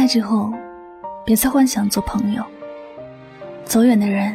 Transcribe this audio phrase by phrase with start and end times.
[0.00, 0.50] 开之后，
[1.26, 2.42] 别再幻想做朋友。
[3.66, 4.34] 走远的人，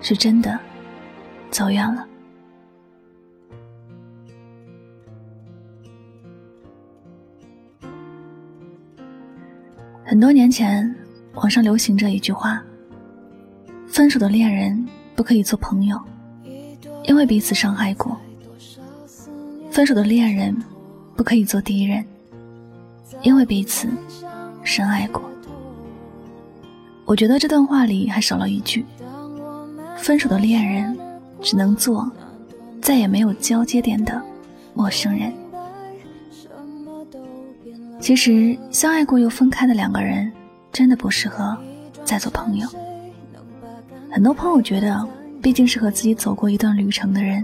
[0.00, 0.58] 是真的
[1.50, 2.08] 走远了。
[10.06, 10.90] 很多年前，
[11.34, 12.64] 网上流行着一句话
[13.86, 16.00] ：“分手的恋人不可以做朋友，
[17.04, 18.16] 因为彼此伤害过；
[19.70, 20.56] 分手的恋人
[21.14, 22.02] 不可以做敌人，
[23.20, 23.86] 因为彼此
[24.68, 25.22] 深爱过。”
[27.06, 28.84] 我觉得这段话里还少了一句
[29.96, 30.94] ：“分手的恋人
[31.40, 32.10] 只能做
[32.82, 34.20] 再也没有交接点的
[34.74, 35.32] 陌生人。”
[37.98, 40.30] 其实，相爱过又分开的两个人，
[40.70, 41.56] 真的不适合
[42.04, 42.68] 再做朋友。
[44.10, 45.08] 很多朋友觉得，
[45.40, 47.42] 毕竟是和自己走过一段旅程的人，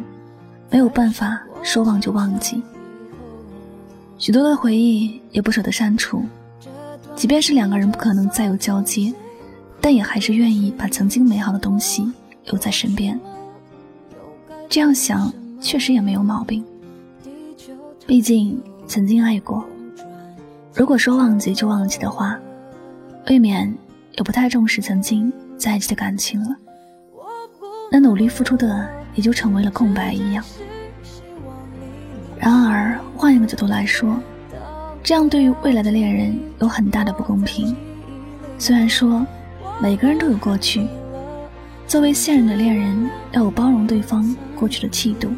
[0.71, 2.63] 没有办法说忘就忘记。
[4.19, 6.23] 许多的回忆也不舍得删除，
[7.17, 9.13] 即便是两个人不可能再有交接，
[9.81, 12.13] 但也还是愿意把曾经美好的东西
[12.47, 13.19] 留在身边。
[14.69, 16.65] 这样想，确实也没有毛病。
[18.07, 19.65] 毕竟曾经爱过。
[20.75, 22.39] 如果说忘记就忘记的话，
[23.29, 23.73] 未免
[24.17, 26.57] 也不太重视曾经在一起的感情了。
[27.91, 30.45] 那努力付出的也就成为了空白一样。
[32.37, 34.19] 然而，换一个角度来说，
[35.05, 37.77] 这样对于未来的恋人有很大的不公平。
[38.59, 39.25] 虽然说
[39.79, 40.89] 每个人都有过去，
[41.87, 45.29] 作为现任的恋人要有包容对方过去的气度，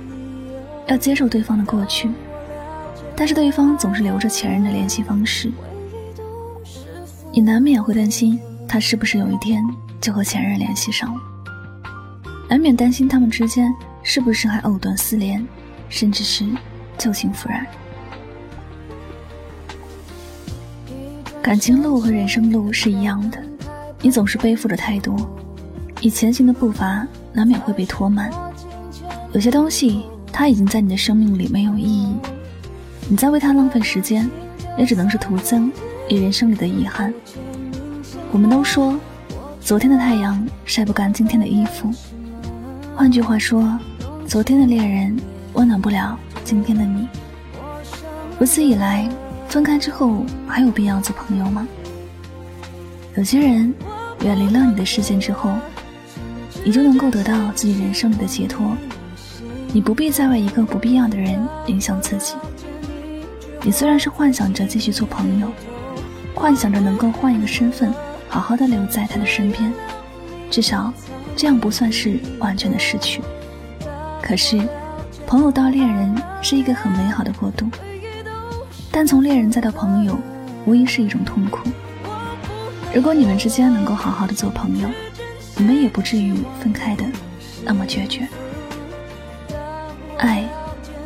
[0.87, 2.09] 要接受对方的过去。
[3.17, 5.51] 但是对方总是留着前任的联系方式，
[7.33, 9.65] 你难免会担心他是不是有一天
[10.01, 11.21] 就和前任联系上了，
[12.49, 15.45] 难免担心他们之间是不是还藕断丝连，
[15.89, 16.47] 甚至是
[16.97, 17.67] 旧情复燃。
[21.47, 23.41] 感情路和人生路是一样的，
[24.01, 25.15] 你总是背负着太多，
[26.01, 28.29] 你前行的步伐难免会被拖慢。
[29.33, 32.17] 有些东西它已经在你的生命里没有意义。
[33.09, 34.29] 你再为他浪费时间，
[34.77, 35.71] 也只能是徒增
[36.11, 37.15] 你人生里的遗憾。
[38.33, 38.99] 我们都说，
[39.61, 41.89] 昨天的太阳晒不干今天的衣服。
[42.97, 43.79] 换句话说，
[44.27, 45.17] 昨天的恋人
[45.53, 47.07] 温暖不了今天的你。
[48.37, 49.09] 如此以来，
[49.49, 51.67] 分开之后还有必要做朋友吗？
[53.17, 53.73] 有些人
[54.21, 55.55] 远离了你的视线之后，
[56.65, 58.77] 你就能够得到自己人生里的解脱。
[59.73, 62.35] 你不必再为一个不必要的人影响自己。
[63.63, 65.49] 你虽然是幻想着继续做朋友，
[66.35, 67.93] 幻想着能够换一个身份，
[68.29, 69.73] 好好的留在他的身边，
[70.51, 70.93] 至少
[71.35, 73.23] 这样不算是完全的失去。
[74.23, 74.61] 可是，
[75.27, 77.67] 朋友到恋人是一个很美好的过渡，
[78.97, 80.19] 但从恋人再到朋友，
[80.65, 81.69] 无疑是一种痛苦。
[82.95, 84.89] 如果你们之间能够好好的做朋友，
[85.55, 87.05] 你们也不至于分开的
[87.63, 88.27] 那么决绝。
[90.17, 90.43] 爱，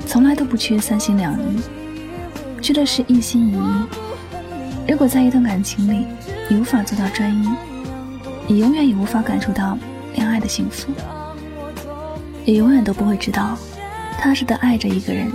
[0.07, 1.61] 从来都不缺三心两意。
[2.63, 3.87] 缺的是一心一意。
[4.89, 6.07] 如果在一段感情里，
[6.49, 7.49] 你无法做到专一，
[8.47, 9.77] 你永远也无法感受到
[10.15, 10.93] 恋爱的幸福，
[12.45, 13.59] 也永远都不会知道
[14.17, 15.29] 踏实的爱着一个人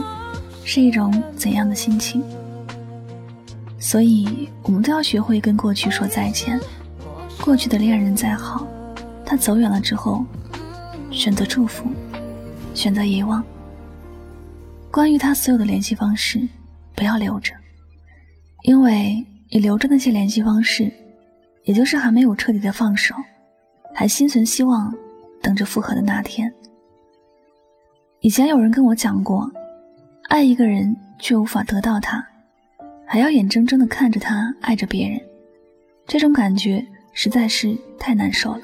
[0.64, 2.24] 是一种怎样的心情。
[3.80, 6.60] 所以，我们都要学会跟过去说再见。
[7.42, 8.68] 过去的恋人再好，
[9.26, 10.26] 他走远了之后，
[11.12, 11.90] 选择祝福，
[12.74, 13.44] 选择遗忘。
[14.92, 16.48] 关于他所有的联系方式。
[16.98, 17.54] 不要留着，
[18.64, 20.90] 因为你留着那些联系方式，
[21.66, 23.14] 也就是还没有彻底的放手，
[23.94, 24.96] 还心存希望，
[25.42, 26.50] 等着复合的那天。
[28.22, 29.52] 以前有人跟我讲过，
[30.30, 32.26] 爱一个人却无法得到他，
[33.06, 35.20] 还要眼睁睁的看着他爱着别人，
[36.08, 38.62] 这种感觉实在是太难受了。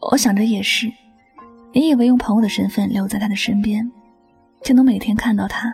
[0.00, 0.90] 我想着也是，
[1.72, 3.90] 你以为用朋友的身份留在他的身边，
[4.62, 5.72] 就能每天看到他？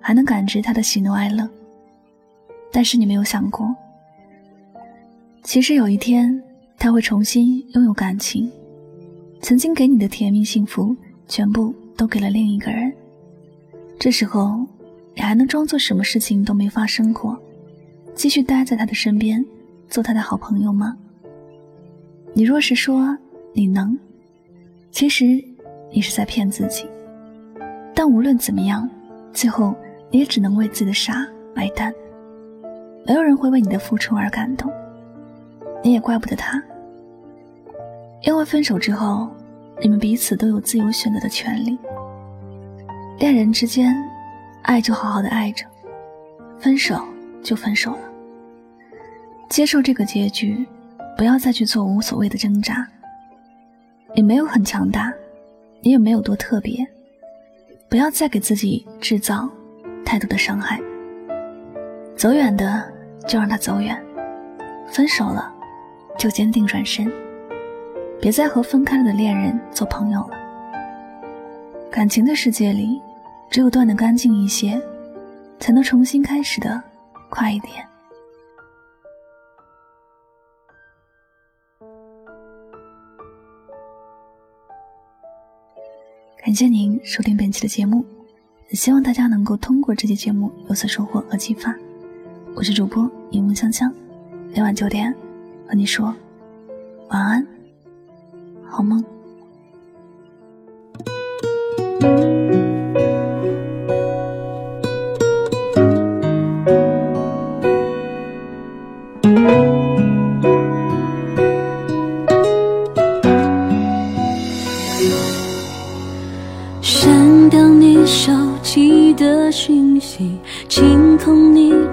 [0.00, 1.46] 还能感知他的喜怒哀乐，
[2.72, 3.68] 但是你没有想过，
[5.42, 6.42] 其实有一天
[6.78, 8.50] 他会重新拥有感情，
[9.42, 10.96] 曾经给你的甜蜜幸福
[11.28, 12.90] 全部都给了另一个人。
[13.98, 14.66] 这时候，
[15.20, 17.38] 你还能装作什么事情都没发生过，
[18.14, 19.44] 继续待在他的身边，
[19.86, 20.96] 做他的好朋友吗？
[22.32, 23.14] 你若是说
[23.52, 23.98] 你能，
[24.90, 25.26] 其实
[25.92, 26.88] 你是在骗自己。
[27.94, 28.88] 但无论怎么样，
[29.30, 29.74] 最后。
[30.10, 31.24] 你也只能为自己的傻
[31.54, 31.94] 买单，
[33.06, 34.72] 没有人会为你的付出而感动，
[35.84, 36.60] 你也怪不得他，
[38.22, 39.28] 因为分手之后，
[39.80, 41.78] 你们彼此都有自由选择的权利。
[43.20, 43.94] 恋人之间，
[44.62, 45.64] 爱就好好的爱着，
[46.58, 47.00] 分手
[47.42, 47.98] 就分手了，
[49.48, 50.66] 接受这个结局，
[51.16, 52.86] 不要再去做无所谓的挣扎。
[54.14, 55.12] 你没有很强大，
[55.80, 56.86] 你也没有多特别，
[57.88, 59.48] 不要再给自己制造
[60.04, 60.80] 太多的伤害。
[62.16, 62.84] 走远的
[63.26, 64.00] 就让他走远，
[64.88, 65.52] 分手了
[66.18, 67.10] 就坚定转身，
[68.20, 70.38] 别再和分开了的恋人做朋友了。
[71.90, 73.00] 感情的世界里，
[73.50, 74.80] 只有断得干净一些，
[75.58, 76.80] 才能重新开始的
[77.28, 77.84] 快一点。
[86.42, 88.04] 感谢您收听本期的节目，
[88.68, 91.74] 也希望大家能够通过这期节目有所收获和启发。
[92.54, 93.92] 我是主播柠檬香香，
[94.54, 95.12] 每晚九点
[95.66, 96.14] 和你说
[97.08, 97.46] 晚安，
[98.64, 99.04] 好梦。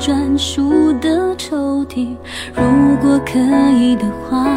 [0.08, 2.08] 专属的抽屉。
[2.56, 2.64] 如
[3.02, 3.38] 果可
[3.78, 4.48] 以的话，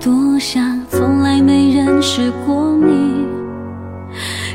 [0.00, 3.24] 多想从来没认识过你。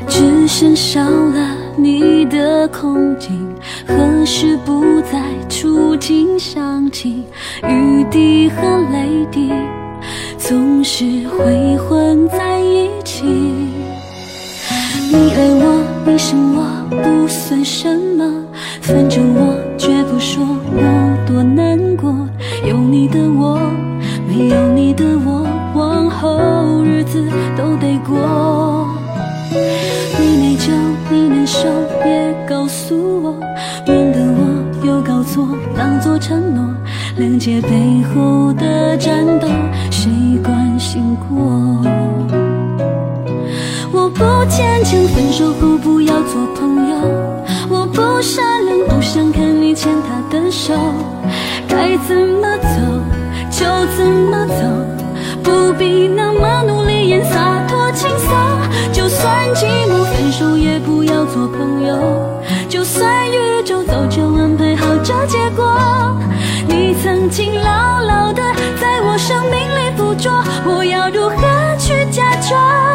[0.06, 3.56] 只剩少了你的空镜，
[3.86, 5.18] 何时不再
[5.48, 7.24] 触景伤情？
[7.66, 8.60] 雨滴和
[8.92, 9.50] 泪滴
[10.36, 13.24] 总是会混在一起。
[15.10, 16.62] 你爱我，你生我。
[16.90, 18.44] 不算什么，
[18.80, 22.14] 反正我绝不说我多难过。
[22.68, 23.58] 有你的我，
[24.28, 27.24] 没有你的我，往后日子
[27.56, 28.86] 都得过。
[30.18, 30.70] 你内疚，
[31.10, 31.68] 你难受，
[32.02, 33.34] 别告诉我，
[33.86, 36.62] 免得我又搞错，当作承诺。
[37.18, 39.48] 谅解背后的战斗，
[39.90, 40.10] 谁
[40.42, 41.82] 关心过？
[43.92, 45.71] 我不坚强，分手后
[46.12, 46.96] 要做朋友。
[47.70, 50.74] 我不善良，不想看你牵他的手。
[51.66, 52.68] 该怎么走
[53.50, 53.64] 就
[53.96, 54.62] 怎么走，
[55.42, 58.28] 不必那么努力演洒脱轻松。
[58.92, 61.96] 就算寂寞，分手也不要做朋友。
[62.68, 65.64] 就算宇宙早就安排好这结果，
[66.68, 68.42] 你曾经牢牢的
[68.78, 70.30] 在我生命里附着，
[70.66, 72.91] 我要如何去假装？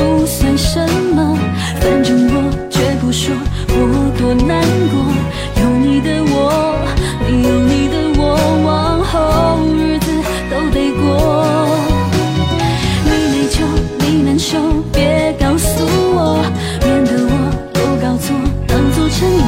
[0.00, 0.80] 不算什
[1.14, 1.38] 么
[1.78, 3.36] 反正我绝不说
[3.68, 4.96] 我多难过
[5.62, 6.74] 有你的我
[7.20, 8.22] 没有你的我
[8.64, 10.10] 往后日子
[10.50, 11.66] 都得过。
[13.04, 13.60] 你内疚
[13.98, 14.58] 你难受
[14.90, 16.42] 别告诉我
[16.82, 17.34] 免得我
[17.76, 18.34] 又搞错
[18.66, 19.44] 当做承诺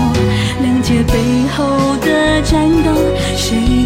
[0.62, 2.92] 谅解背后的战斗
[3.36, 3.81] 谁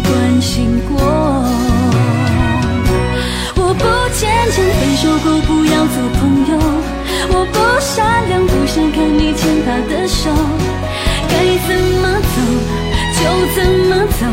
[10.25, 11.33] 该
[11.67, 11.69] 怎
[12.01, 12.35] 么走
[13.17, 13.21] 就
[13.55, 13.57] 怎
[13.87, 14.25] 么走？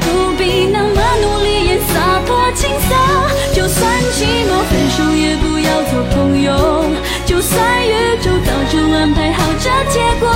[0.00, 0.06] 不
[0.36, 2.88] 必那么努力也洒脱轻松。
[3.54, 3.80] 就算
[4.12, 4.18] 寂
[4.48, 6.48] 寞，分手也不要做朋友。
[7.24, 7.54] 就算
[7.86, 10.28] 宇宙早就安排好这结果，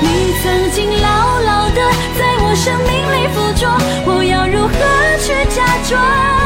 [0.00, 1.80] 你曾经牢牢的
[2.18, 3.68] 在我生命里附着，
[4.06, 4.72] 我要如何
[5.20, 6.41] 去假装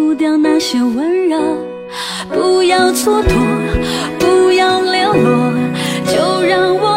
[0.00, 1.38] 不掉那些温柔。
[2.32, 3.28] 不要蹉跎，
[4.18, 5.52] 不要流落，
[6.06, 6.89] 就让我